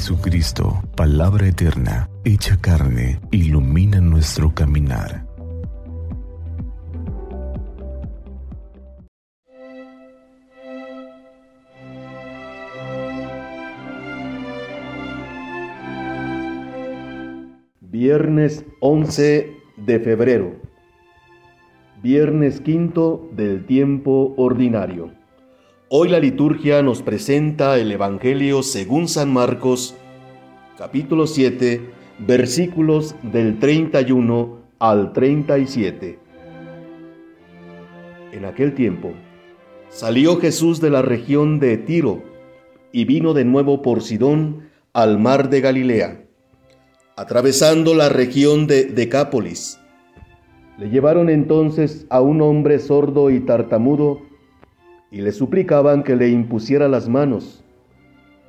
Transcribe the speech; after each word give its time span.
Jesucristo, 0.00 0.82
palabra 0.96 1.46
eterna, 1.46 2.08
hecha 2.24 2.58
carne, 2.58 3.20
ilumina 3.32 4.00
nuestro 4.00 4.54
caminar. 4.54 5.26
Viernes 17.82 18.64
11 18.80 19.52
de 19.76 20.00
febrero. 20.00 20.56
Viernes 22.02 22.62
quinto 22.62 23.28
del 23.32 23.66
tiempo 23.66 24.32
ordinario. 24.38 25.19
Hoy 25.92 26.08
la 26.08 26.20
liturgia 26.20 26.84
nos 26.84 27.02
presenta 27.02 27.76
el 27.76 27.90
Evangelio 27.90 28.62
según 28.62 29.08
San 29.08 29.32
Marcos, 29.32 29.96
capítulo 30.78 31.26
7, 31.26 31.80
versículos 32.20 33.16
del 33.24 33.58
31 33.58 34.58
al 34.78 35.12
37. 35.12 36.20
En 38.30 38.44
aquel 38.44 38.76
tiempo, 38.76 39.14
salió 39.88 40.36
Jesús 40.36 40.80
de 40.80 40.90
la 40.90 41.02
región 41.02 41.58
de 41.58 41.76
Tiro 41.76 42.22
y 42.92 43.04
vino 43.04 43.34
de 43.34 43.44
nuevo 43.44 43.82
por 43.82 44.00
Sidón 44.00 44.68
al 44.92 45.18
mar 45.18 45.50
de 45.50 45.60
Galilea, 45.60 46.24
atravesando 47.16 47.96
la 47.96 48.08
región 48.08 48.68
de 48.68 48.84
Decápolis. 48.84 49.80
Le 50.78 50.88
llevaron 50.88 51.28
entonces 51.28 52.06
a 52.10 52.20
un 52.20 52.42
hombre 52.42 52.78
sordo 52.78 53.28
y 53.30 53.40
tartamudo, 53.40 54.29
y 55.10 55.20
le 55.22 55.32
suplicaban 55.32 56.02
que 56.02 56.16
le 56.16 56.28
impusiera 56.28 56.88
las 56.88 57.08
manos. 57.08 57.64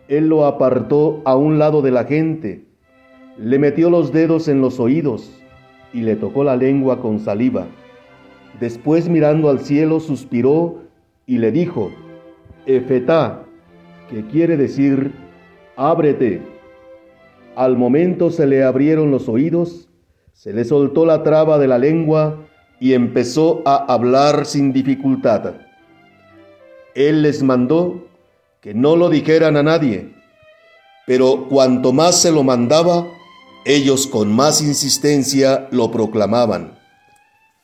Él 0.07 0.27
lo 0.27 0.45
apartó 0.45 1.21
a 1.25 1.35
un 1.35 1.57
lado 1.57 1.81
de 1.81 1.91
la 1.91 2.03
gente, 2.03 2.65
le 3.37 3.57
metió 3.59 3.89
los 3.89 4.11
dedos 4.11 4.47
en 4.47 4.61
los 4.61 4.79
oídos 4.79 5.41
y 5.93 6.01
le 6.01 6.15
tocó 6.15 6.43
la 6.43 6.55
lengua 6.55 7.01
con 7.01 7.19
saliva. 7.19 7.67
Después 8.59 9.09
mirando 9.09 9.49
al 9.49 9.59
cielo 9.59 9.99
suspiró 9.99 10.81
y 11.25 11.37
le 11.37 11.51
dijo, 11.51 11.91
Efetá, 12.65 13.43
que 14.09 14.25
quiere 14.27 14.57
decir, 14.57 15.11
ábrete. 15.75 16.41
Al 17.55 17.77
momento 17.77 18.29
se 18.29 18.45
le 18.45 18.63
abrieron 18.63 19.11
los 19.11 19.27
oídos, 19.27 19.89
se 20.33 20.53
le 20.53 20.63
soltó 20.63 21.05
la 21.05 21.23
traba 21.23 21.57
de 21.57 21.67
la 21.67 21.77
lengua 21.77 22.45
y 22.79 22.93
empezó 22.93 23.61
a 23.65 23.93
hablar 23.93 24.45
sin 24.45 24.73
dificultad. 24.73 25.53
Él 26.95 27.21
les 27.21 27.41
mandó 27.43 28.07
que 28.61 28.73
no 28.73 28.95
lo 28.95 29.09
dijeran 29.09 29.57
a 29.57 29.63
nadie, 29.63 30.13
pero 31.07 31.47
cuanto 31.49 31.93
más 31.93 32.21
se 32.21 32.31
lo 32.31 32.43
mandaba, 32.43 33.07
ellos 33.65 34.07
con 34.07 34.31
más 34.31 34.61
insistencia 34.61 35.67
lo 35.71 35.91
proclamaban. 35.91 36.79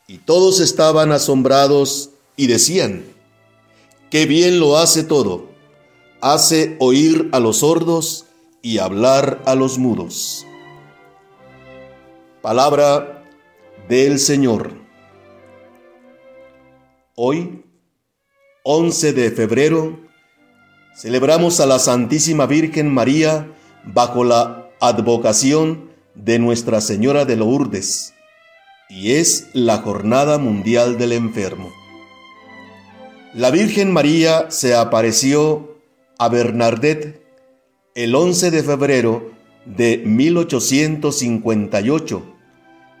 Y 0.06 0.18
todos 0.18 0.60
estaban 0.60 1.12
asombrados 1.12 2.10
y 2.36 2.46
decían, 2.46 3.04
qué 4.10 4.26
bien 4.26 4.58
lo 4.58 4.78
hace 4.78 5.04
todo, 5.04 5.48
hace 6.20 6.76
oír 6.80 7.28
a 7.32 7.40
los 7.40 7.58
sordos 7.58 8.26
y 8.62 8.78
hablar 8.78 9.42
a 9.44 9.54
los 9.54 9.78
mudos. 9.78 10.46
Palabra 12.42 13.24
del 13.88 14.18
Señor. 14.18 14.72
Hoy 17.14 17.64
11 18.70 19.14
de 19.14 19.30
febrero, 19.30 19.98
celebramos 20.94 21.58
a 21.58 21.64
la 21.64 21.78
Santísima 21.78 22.44
Virgen 22.44 22.92
María 22.92 23.50
bajo 23.82 24.24
la 24.24 24.68
advocación 24.78 25.88
de 26.14 26.38
Nuestra 26.38 26.82
Señora 26.82 27.24
de 27.24 27.36
Lourdes, 27.36 28.12
y 28.90 29.12
es 29.12 29.48
la 29.54 29.78
Jornada 29.78 30.36
Mundial 30.36 30.98
del 30.98 31.12
Enfermo. 31.12 31.72
La 33.32 33.50
Virgen 33.50 33.90
María 33.90 34.50
se 34.50 34.74
apareció 34.74 35.78
a 36.18 36.28
Bernadette 36.28 37.26
el 37.94 38.14
11 38.14 38.50
de 38.50 38.62
febrero 38.62 39.30
de 39.64 40.02
1858 40.04 42.22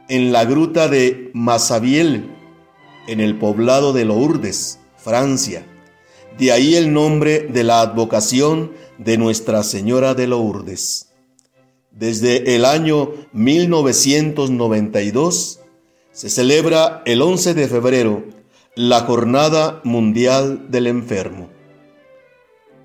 en 0.08 0.32
la 0.32 0.46
gruta 0.46 0.88
de 0.88 1.30
Masabiel, 1.34 2.34
en 3.06 3.20
el 3.20 3.38
poblado 3.38 3.92
de 3.92 4.06
Lourdes, 4.06 4.80
Francia. 5.08 5.64
De 6.38 6.52
ahí 6.52 6.76
el 6.76 6.92
nombre 6.92 7.40
de 7.40 7.64
la 7.64 7.80
advocación 7.80 8.72
de 8.98 9.16
Nuestra 9.16 9.62
Señora 9.62 10.14
de 10.14 10.26
Lourdes. 10.26 11.08
Desde 11.90 12.54
el 12.54 12.66
año 12.66 13.14
1992 13.32 15.60
se 16.12 16.28
celebra 16.28 17.00
el 17.06 17.22
11 17.22 17.54
de 17.54 17.68
febrero 17.68 18.22
la 18.74 19.00
Jornada 19.00 19.80
Mundial 19.82 20.70
del 20.70 20.86
Enfermo. 20.86 21.48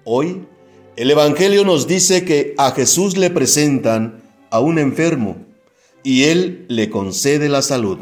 Hoy 0.06 0.48
el 0.96 1.12
Evangelio 1.12 1.66
nos 1.66 1.88
dice 1.88 2.24
que 2.24 2.56
a 2.58 2.72
Jesús 2.72 3.18
le 3.18 3.32
presentan 3.32 4.24
a 4.50 4.62
un 4.62 4.80
enfermo 4.80 5.36
y 6.04 6.24
Él 6.24 6.66
le 6.70 6.90
concede 6.90 7.50
la 7.50 7.62
salud. 7.62 7.98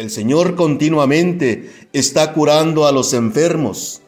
El 0.00 0.10
Señor 0.10 0.54
continuamente 0.54 1.70
está 1.92 2.32
curando 2.32 2.86
a 2.86 2.90
los 2.90 3.12
enfermos. 3.12 4.00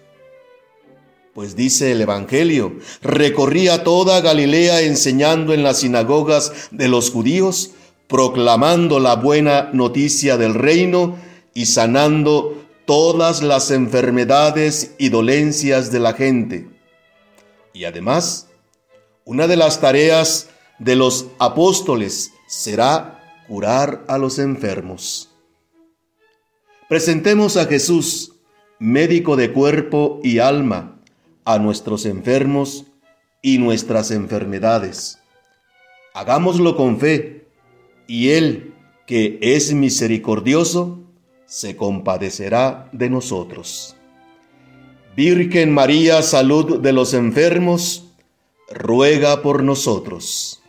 Pues 1.34 1.54
dice 1.54 1.92
el 1.92 2.00
Evangelio, 2.00 2.78
recorría 3.02 3.84
toda 3.84 4.22
Galilea 4.22 4.80
enseñando 4.80 5.52
en 5.52 5.62
las 5.62 5.80
sinagogas 5.80 6.70
de 6.70 6.88
los 6.88 7.10
judíos, 7.10 7.72
proclamando 8.08 9.00
la 9.00 9.16
buena 9.16 9.68
noticia 9.74 10.38
del 10.38 10.54
reino 10.54 11.18
y 11.52 11.66
sanando 11.66 12.64
todas 12.86 13.42
las 13.42 13.70
enfermedades 13.70 14.94
y 14.96 15.10
dolencias 15.10 15.92
de 15.92 16.00
la 16.00 16.14
gente. 16.14 16.70
Y 17.74 17.84
además, 17.84 18.46
una 19.26 19.46
de 19.46 19.56
las 19.56 19.82
tareas 19.82 20.48
de 20.78 20.96
los 20.96 21.26
apóstoles 21.38 22.32
será 22.48 23.44
curar 23.46 24.06
a 24.08 24.16
los 24.16 24.38
enfermos. 24.38 25.31
Presentemos 26.92 27.56
a 27.56 27.64
Jesús, 27.64 28.32
médico 28.78 29.34
de 29.34 29.50
cuerpo 29.50 30.20
y 30.22 30.40
alma, 30.40 31.00
a 31.46 31.58
nuestros 31.58 32.04
enfermos 32.04 32.84
y 33.40 33.56
nuestras 33.56 34.10
enfermedades. 34.10 35.18
Hagámoslo 36.12 36.76
con 36.76 37.00
fe, 37.00 37.46
y 38.06 38.28
Él, 38.28 38.74
que 39.06 39.38
es 39.40 39.72
misericordioso, 39.72 41.00
se 41.46 41.76
compadecerá 41.76 42.90
de 42.92 43.08
nosotros. 43.08 43.96
Virgen 45.16 45.72
María, 45.72 46.20
salud 46.20 46.78
de 46.78 46.92
los 46.92 47.14
enfermos, 47.14 48.12
ruega 48.70 49.40
por 49.40 49.62
nosotros. 49.62 50.61